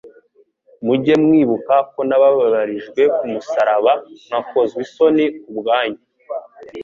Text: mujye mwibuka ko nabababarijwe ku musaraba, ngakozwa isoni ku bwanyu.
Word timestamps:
mujye 0.85 1.13
mwibuka 1.23 1.75
ko 1.91 1.99
nabababarijwe 2.07 3.01
ku 3.17 3.25
musaraba, 3.33 3.93
ngakozwa 4.29 4.79
isoni 4.85 5.25
ku 5.41 5.49
bwanyu. 5.57 6.01